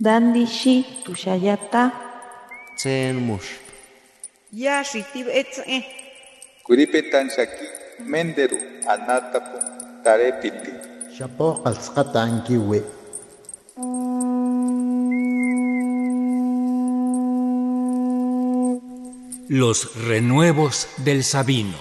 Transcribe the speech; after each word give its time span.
Dandi 0.00 0.44
shi 0.46 0.84
tushayata. 1.04 1.92
Tsen 2.76 3.14
mush. 3.14 3.62
Ya 4.50 4.82
shitib 4.82 5.28
etze. 5.30 5.86
Kuripetan 6.66 7.30
shaki 7.30 7.66
menderu 8.02 8.58
anatapu 8.90 9.58
tarepiti. 10.02 10.72
Shapo 11.14 11.62
qalsqata 11.62 12.22
ankiwi. 12.26 12.82
Los 19.48 19.94
renuevos 20.08 20.88
del 21.04 21.22
Sabino. 21.22 21.78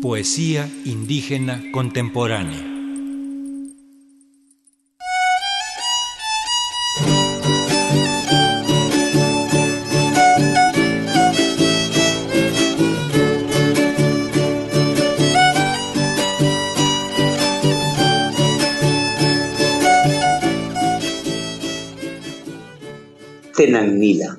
Poesía 0.00 0.66
indígena 0.86 1.60
contemporánea. 1.72 2.77
Tenanila. 23.68 24.32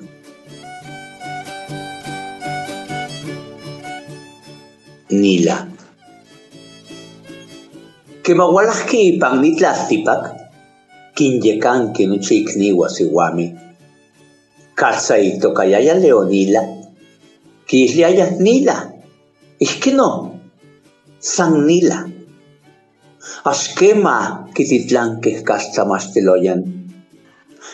Nila. 5.14 5.56
Que 8.26 8.34
mahualahki 8.34 9.22
panitla 9.22 9.86
tipak, 9.86 10.34
kinyekan 11.14 11.94
que 11.94 12.10
no 12.10 12.18
chikniwa 12.18 12.90
siwami. 12.90 13.54
Karsaito 14.74 15.54
kayaya 15.54 15.94
leonila, 15.94 16.66
kisliaya 17.70 18.34
nila. 18.42 18.98
Iskino, 19.62 20.42
san 21.22 21.70
nila. 21.70 22.02
Askema 23.46 24.50
kititlan 24.58 25.22
que 25.22 25.38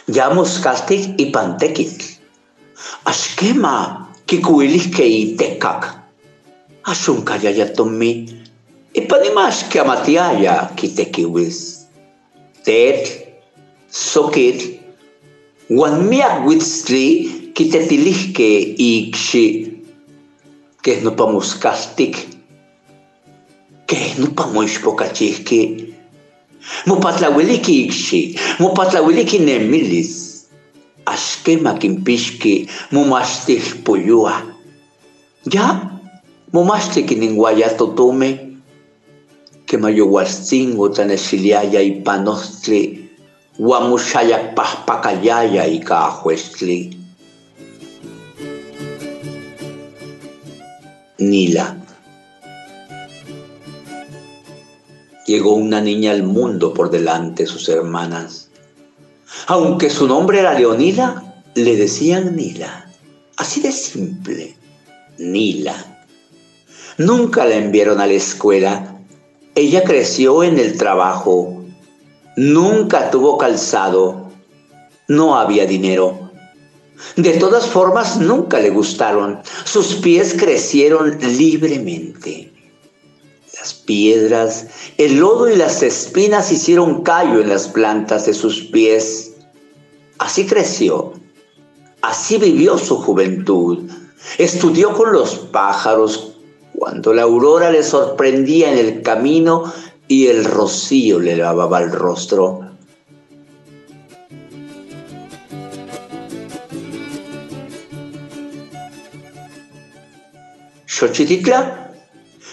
kastamasteloyan. 0.06 0.14
Yamos 0.14 0.58
kastik 0.58 1.20
y 1.20 1.30
pantekit. 1.32 2.18
Askema 3.04 4.08
kikuilis 4.26 4.88
que 4.94 5.06
itekak. 5.06 5.94
Asun 6.84 7.24
kayaya 7.24 7.72
tommi. 7.74 8.28
Ipanimas 8.94 9.64
que 9.70 9.80
amatiaya 9.80 10.70
kitekiwis. 10.76 11.86
Tet, 12.64 13.36
sokit, 13.90 14.76
witstli 26.86 27.26
kitetilihke 27.26 27.72
ikshi. 27.72 28.34
Que 28.34 28.36
no 28.36 28.36
pamuskastik. 28.36 28.36
Que 28.36 28.36
no 28.36 28.36
pamuishpokachihki. 28.36 28.36
Mupatlawiliki 28.36 28.36
ikshi, 28.36 28.38
mupatlawiliki 28.58 29.38
nemilis. 29.38 30.36
Ashkema 31.06 31.74
kimpishki, 31.78 32.68
mumashtil 32.92 33.62
puyua. 33.84 34.42
Ya, 35.52 35.90
mumashti 36.52 37.02
kiningwaya 37.04 37.70
totume, 37.76 38.58
que 39.66 39.76
mayowastingo 39.78 40.88
taneshiliaya 40.88 41.80
y 41.80 42.02
panostli, 42.02 43.08
guamushaya 43.58 44.54
pahpakayaya 44.54 45.66
y 45.66 45.78
kahuestli. 45.78 46.96
Nila. 51.18 51.85
Llegó 55.26 55.54
una 55.54 55.80
niña 55.80 56.12
al 56.12 56.22
mundo 56.22 56.72
por 56.72 56.90
delante 56.90 57.42
de 57.42 57.48
sus 57.48 57.68
hermanas. 57.68 58.48
Aunque 59.48 59.90
su 59.90 60.06
nombre 60.06 60.40
era 60.40 60.54
Leonila, 60.54 61.42
le 61.54 61.76
decían 61.76 62.36
Nila. 62.36 62.90
Así 63.36 63.60
de 63.60 63.72
simple, 63.72 64.56
Nila. 65.18 65.74
Nunca 66.98 67.44
la 67.44 67.56
enviaron 67.56 68.00
a 68.00 68.06
la 68.06 68.14
escuela. 68.14 68.96
Ella 69.54 69.84
creció 69.84 70.42
en 70.42 70.58
el 70.58 70.78
trabajo. 70.78 71.64
Nunca 72.36 73.10
tuvo 73.10 73.36
calzado. 73.36 74.30
No 75.08 75.36
había 75.36 75.66
dinero. 75.66 76.30
De 77.16 77.32
todas 77.34 77.66
formas, 77.66 78.18
nunca 78.18 78.58
le 78.58 78.70
gustaron. 78.70 79.40
Sus 79.64 79.96
pies 79.96 80.34
crecieron 80.38 81.18
libremente. 81.20 82.52
Piedras, 83.86 84.66
el 84.98 85.18
lodo 85.18 85.48
y 85.48 85.56
las 85.56 85.82
espinas 85.82 86.50
hicieron 86.52 87.02
callo 87.02 87.40
en 87.40 87.48
las 87.48 87.68
plantas 87.68 88.26
de 88.26 88.34
sus 88.34 88.60
pies. 88.64 89.36
Así 90.18 90.46
creció, 90.46 91.12
así 92.02 92.36
vivió 92.36 92.76
su 92.78 92.96
juventud. 92.96 93.88
Estudió 94.38 94.92
con 94.92 95.12
los 95.12 95.36
pájaros 95.36 96.36
cuando 96.74 97.14
la 97.14 97.22
aurora 97.22 97.70
le 97.70 97.82
sorprendía 97.82 98.72
en 98.72 98.78
el 98.78 99.02
camino 99.02 99.72
y 100.08 100.26
el 100.26 100.44
rocío 100.44 101.20
le 101.20 101.36
lavaba 101.36 101.80
el 101.80 101.92
rostro. 101.92 102.66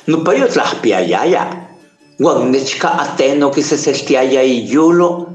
No 0.07 0.23
payo 0.23 0.47
tlaspiayaya. 0.47 1.69
Guanechka 2.19 3.01
ateno 3.01 3.51
que 3.51 3.63
se 3.63 3.77
sestiaya 3.77 4.43
y 4.43 4.67
yulo, 4.67 5.33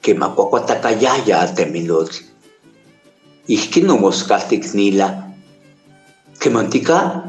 que 0.00 0.14
macuacuatacayaya 0.14 1.42
atemilot. 1.42 2.10
Ixki 3.48 3.82
no 3.82 3.98
moscastic 3.98 4.74
nila. 4.74 5.34
Que 6.40 6.50
mantica, 6.50 7.22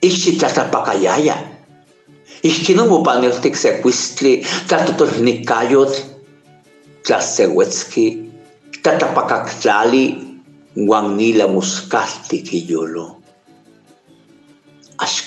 ixi 0.00 0.36
tlatapacayaya. 0.36 1.36
Ixki 2.42 2.74
no 2.74 2.86
mopaneltic 2.86 3.56
sequistli, 3.56 4.44
tlatotolnicayot, 4.68 5.92
tlasehuetzki, 7.04 8.06
tlatapacactlali, 8.82 10.04
guanila 10.76 11.48
moscastic 11.48 12.52
y 12.52 12.66
yulo. 12.66 13.23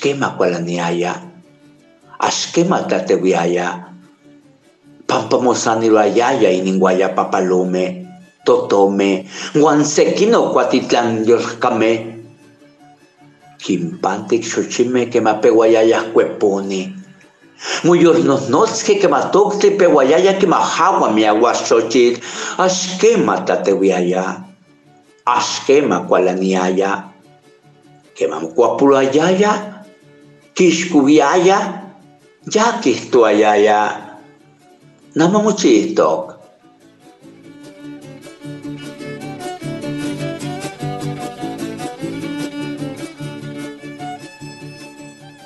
Ashkema 0.08 0.38
kualaniaya, 0.38 1.20
ashkema 2.20 2.88
tatewiaya, 2.88 3.92
pampamosanirayaya 5.06 6.48
ininguaya 6.52 7.10
papalume, 7.10 8.08
totome, 8.46 9.28
guansekino 9.54 10.54
cuatitlan 10.54 11.28
yolkame, 11.28 12.24
kimpantik 13.60 14.48
xochime 14.48 15.12
que 15.12 15.20
mapeguayaya 15.20 16.14
cueponi, 16.14 16.96
muyos 17.84 18.24
nosnotzke 18.24 19.02
que 19.02 19.08
matocte 19.10 19.72
peguayaya 19.72 20.40
que 20.40 20.48
mahawa 20.48 21.12
mi 21.12 21.26
aguaxochit, 21.28 22.24
ashkema 22.58 23.44
tatewiaya, 23.44 24.40
ashkema 25.26 26.08
kualaniaya, 26.08 27.12
que 28.16 28.28
mamcuapurayaya, 28.28 29.67
kishkubiaya, 30.58 31.94
ya 32.46 32.82
que 32.82 32.98
ayaya, 33.26 34.18
namamuchitok. 35.14 36.34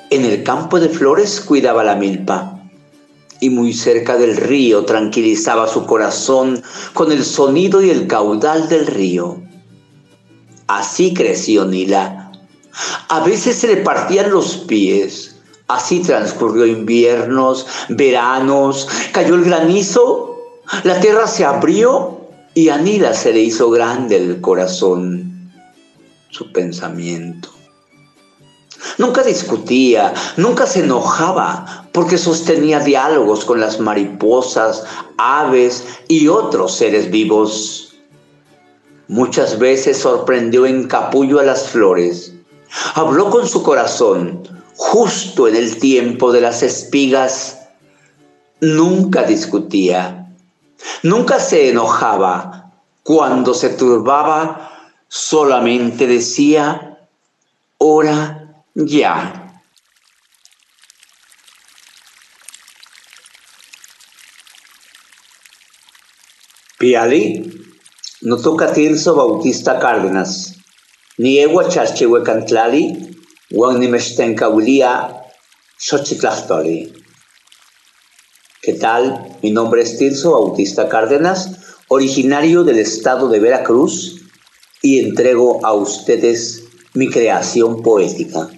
En 0.08 0.24
el 0.24 0.42
campo 0.44 0.80
de 0.80 0.88
flores 0.88 1.40
cuidaba 1.42 1.84
la 1.84 1.94
milpa 1.94 2.58
y 3.40 3.50
muy 3.50 3.74
cerca 3.74 4.16
del 4.16 4.36
río 4.36 4.86
tranquilizaba 4.86 5.68
su 5.68 5.84
corazón 5.84 6.62
con 6.94 7.12
el 7.12 7.22
sonido 7.22 7.82
y 7.82 7.90
el 7.90 8.06
caudal 8.06 8.70
del 8.70 8.86
río. 8.86 9.42
Así 10.68 11.12
creció 11.12 11.66
Nila 11.66 12.21
a 13.08 13.20
veces 13.20 13.56
se 13.56 13.68
le 13.68 13.76
partían 13.78 14.30
los 14.30 14.56
pies. 14.56 15.36
Así 15.68 16.00
transcurrió 16.00 16.66
inviernos, 16.66 17.66
veranos, 17.88 18.88
cayó 19.12 19.36
el 19.36 19.44
granizo, 19.44 20.60
la 20.84 21.00
tierra 21.00 21.26
se 21.26 21.44
abrió 21.44 22.20
y 22.54 22.68
a 22.68 22.78
Nila 22.78 23.14
se 23.14 23.32
le 23.32 23.40
hizo 23.40 23.70
grande 23.70 24.16
el 24.16 24.40
corazón, 24.40 25.50
su 26.30 26.52
pensamiento. 26.52 27.48
Nunca 28.98 29.22
discutía, 29.22 30.12
nunca 30.36 30.66
se 30.66 30.80
enojaba, 30.80 31.88
porque 31.92 32.18
sostenía 32.18 32.80
diálogos 32.80 33.44
con 33.44 33.60
las 33.60 33.80
mariposas, 33.80 34.84
aves 35.16 35.84
y 36.08 36.28
otros 36.28 36.76
seres 36.76 37.10
vivos. 37.10 37.94
Muchas 39.08 39.58
veces 39.58 39.98
sorprendió 39.98 40.66
en 40.66 40.88
capullo 40.88 41.38
a 41.38 41.44
las 41.44 41.68
flores. 41.68 42.34
Habló 42.94 43.30
con 43.30 43.46
su 43.46 43.62
corazón, 43.62 44.42
justo 44.76 45.48
en 45.48 45.56
el 45.56 45.78
tiempo 45.78 46.32
de 46.32 46.40
las 46.40 46.62
espigas. 46.62 47.58
Nunca 48.60 49.24
discutía, 49.24 50.32
nunca 51.02 51.38
se 51.38 51.70
enojaba. 51.70 52.70
Cuando 53.02 53.52
se 53.52 53.70
turbaba, 53.70 54.70
solamente 55.08 56.06
decía, 56.06 57.00
ora 57.78 58.64
ya. 58.74 59.42
Piali, 66.78 67.76
no 68.22 68.36
toca 68.38 68.72
Bautista 69.14 69.78
Cárdenas, 69.78 70.61
ni 71.18 71.38
egua 71.38 71.68
charchehue 71.68 72.22
cantlali, 72.24 72.84
wan 73.52 73.80
nimestencaulia 73.80 74.92
xochitlastoli. 75.78 76.92
¿Qué 78.62 78.72
tal? 78.74 79.36
Mi 79.42 79.50
nombre 79.50 79.82
es 79.82 79.98
Tirso 79.98 80.32
Bautista 80.32 80.88
Cárdenas, 80.88 81.50
originario 81.88 82.62
del 82.64 82.78
estado 82.78 83.28
de 83.28 83.40
Veracruz, 83.40 84.22
y 84.80 85.00
entrego 85.00 85.64
a 85.64 85.72
ustedes 85.74 86.62
mi 86.94 87.08
creación 87.08 87.82
poética. 87.82 88.48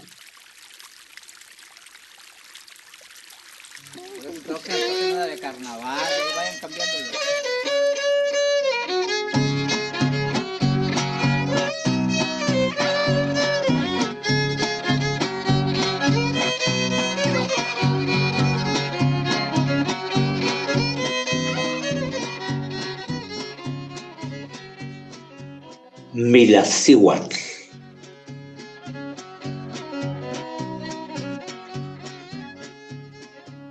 Milasihuatl. 26.15 27.35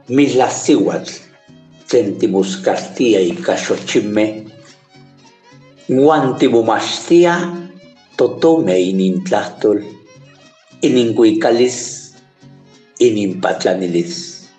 Milasihuatl, 0.10 1.12
Centimuscartía 1.88 3.22
y 3.22 3.32
Cachochime, 3.32 4.44
Guantibumastia, 5.88 7.72
Totome 8.18 8.78
inintlastol, 8.78 9.82
Ininguicalis, 10.82 12.12
Inimpatlanilis. 13.00 14.52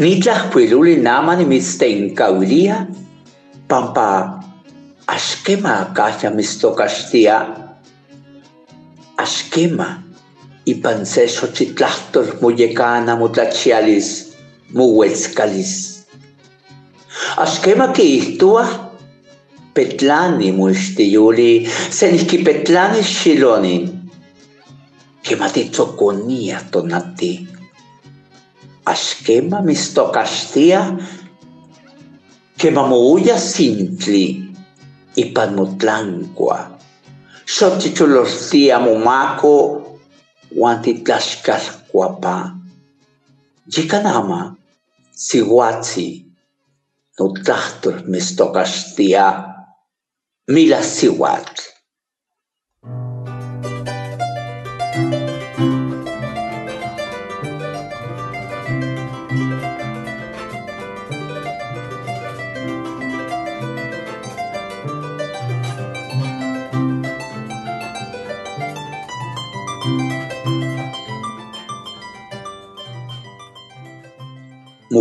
Nitlahpuiluli 0.00 0.96
naman 0.96 1.44
imistencaulia, 1.44 2.88
Pampa 3.68 4.41
ασκήμα 5.04 5.90
κάποια 5.94 6.30
μισθοκαστία, 6.30 7.56
ασκήμα, 9.14 10.02
είπαν 10.62 11.06
σε 11.06 11.26
σοτσιτλάχτορ 11.28 12.36
μου 12.40 12.48
γεκάνα 12.48 13.16
μου 13.16 13.30
τλατσιάλης, 13.30 14.26
μου 14.68 14.84
γουετσκαλής. 14.84 16.04
Ασκήμα 17.36 17.90
και 17.90 18.02
ηχτούα, 18.02 18.92
πετλάνι 19.72 20.50
μου 20.50 20.74
στη 20.74 21.10
Ιούλη, 21.10 21.66
σε 21.90 22.06
νυχκή 22.06 22.42
πετλάνι 22.42 23.02
σιλόνι, 23.02 24.02
και 25.20 25.36
ματί 25.36 25.68
τσοκονία 25.68 26.62
τον 26.70 26.94
αντί. 26.94 27.48
Ασκήμα 28.82 29.60
μισθοκαστία, 29.60 30.98
και 32.56 32.70
μαμούγια 32.70 33.36
σύντλη. 33.38 34.41
Ipan 35.16 35.54
mutlancua. 35.54 36.78
Xochichulostia 37.46 38.78
momako 38.80 39.54
guantitlaxcalcuapa. 40.58 42.50
Yikanama 43.76 44.56
sihuatzi 45.12 46.26
notlahtor 47.18 48.02
mistokastia 48.06 49.44
mila 50.48 50.82
sihuatl. 50.82 51.71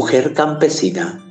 Mujer 0.01 0.33
campesina. 0.33 1.21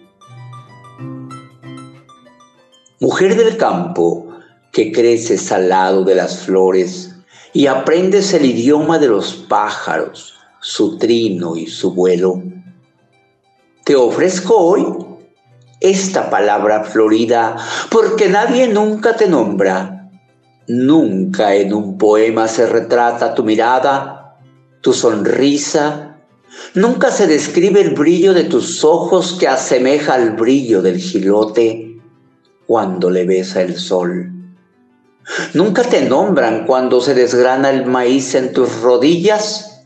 Mujer 3.01 3.35
del 3.35 3.57
campo 3.57 4.29
que 4.71 4.93
creces 4.93 5.51
al 5.51 5.71
lado 5.71 6.05
de 6.05 6.15
las 6.15 6.39
flores 6.39 7.17
y 7.53 7.67
aprendes 7.67 8.33
el 8.33 8.45
idioma 8.45 9.01
de 9.01 9.09
los 9.09 9.35
pájaros, 9.35 10.35
su 10.61 10.99
trino 10.99 11.57
y 11.57 11.67
su 11.67 11.93
vuelo. 11.95 12.41
Te 13.85 13.97
ofrezco 13.97 14.57
hoy 14.57 14.87
esta 15.81 16.31
palabra 16.31 16.85
florida 16.85 17.57
porque 17.91 18.29
nadie 18.29 18.69
nunca 18.69 19.17
te 19.17 19.27
nombra. 19.27 20.09
Nunca 20.69 21.57
en 21.57 21.75
un 21.75 21.99
poema 21.99 22.47
se 22.47 22.67
retrata 22.67 23.35
tu 23.35 23.43
mirada, 23.43 24.37
tu 24.81 24.93
sonrisa, 24.93 26.10
Nunca 26.75 27.11
se 27.11 27.27
describe 27.27 27.81
el 27.81 27.95
brillo 27.95 28.33
de 28.33 28.45
tus 28.45 28.85
ojos 28.85 29.37
que 29.41 29.49
asemeja 29.49 30.15
al 30.15 30.37
brillo 30.37 30.81
del 30.81 30.99
gilote 30.99 32.01
cuando 32.65 33.11
le 33.11 33.25
besa 33.25 33.63
el 33.63 33.77
sol. 33.77 34.31
Nunca 35.53 35.83
te 35.83 36.03
nombran 36.03 36.67
cuando 36.67 37.01
se 37.01 37.15
desgrana 37.15 37.71
el 37.71 37.87
maíz 37.87 38.37
en 38.37 38.53
tus 38.53 38.83
rodillas 38.83 39.83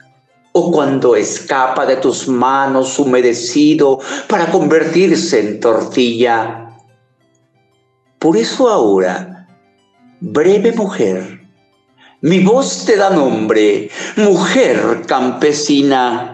o 0.53 0.71
cuando 0.71 1.17
escapa 1.17 1.87
de 1.87 1.97
tus 1.97 2.29
manos 2.29 2.99
humedecido 2.99 4.01
para 4.29 4.51
convertirse 4.51 5.41
en 5.41 5.61
tortilla. 5.61 6.69
Por 8.19 8.37
eso 8.37 8.69
ahora, 8.69 9.49
breve 10.21 10.73
mujer, 10.73 11.41
mi 12.21 12.41
voz 12.41 12.85
te 12.85 12.97
da 12.97 13.09
nombre, 13.09 13.89
mujer 14.17 15.03
campesina 15.07 16.34